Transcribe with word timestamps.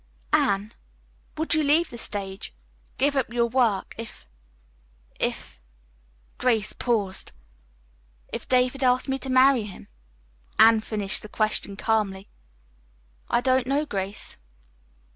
"Anne, 0.33 0.73
would 1.37 1.53
you 1.53 1.61
leave 1.63 1.91
the 1.91 1.97
stage, 1.99 2.55
give 2.97 3.15
up 3.15 3.31
your 3.31 3.45
work, 3.45 3.93
if 3.99 4.25
if" 5.19 5.59
Grace 6.39 6.73
paused. 6.73 7.33
"If 8.33 8.47
David 8.47 8.83
asked 8.83 9.07
me 9.09 9.19
to 9.19 9.29
marry 9.29 9.65
him?" 9.65 9.89
Anne 10.57 10.79
finished 10.79 11.21
the 11.21 11.29
question 11.29 11.75
calmly. 11.75 12.27
"I 13.29 13.41
don't 13.41 13.67
know, 13.67 13.85
Grace. 13.85 14.39